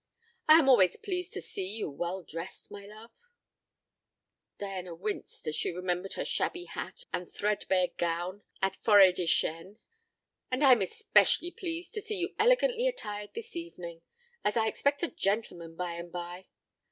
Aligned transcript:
I 0.47 0.57
am 0.57 0.67
always 0.67 0.95
pleased 0.97 1.31
to 1.33 1.43
see 1.43 1.67
you 1.77 1.87
well 1.87 2.23
dressed, 2.23 2.71
my 2.71 2.87
love" 2.87 3.11
Diana 4.57 4.95
winced 4.95 5.45
as 5.45 5.55
she 5.55 5.69
remembered 5.71 6.13
her 6.13 6.25
shabby 6.25 6.65
hat 6.65 7.03
and 7.13 7.31
threadbare 7.31 7.89
gown 7.97 8.41
at 8.63 8.79
Fôretdechêne 8.81 9.77
"and 10.49 10.63
I 10.63 10.71
am 10.71 10.81
especially 10.81 11.51
pleased 11.51 11.93
to 11.93 12.01
see 12.01 12.15
you 12.17 12.33
elegantly 12.39 12.87
attired 12.87 13.35
this 13.35 13.55
evening, 13.55 14.01
as 14.43 14.57
I 14.57 14.65
expect 14.67 15.03
a 15.03 15.07
gentleman 15.07 15.75
by 15.75 15.93
and 15.93 16.11
by." 16.11 16.47